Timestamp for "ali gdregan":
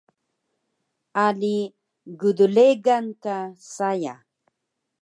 1.25-3.05